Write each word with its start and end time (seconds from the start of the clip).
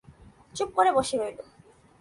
চুপ 0.55 0.69
করে 0.77 0.89
বসে 0.97 1.15
রইল। 1.17 1.39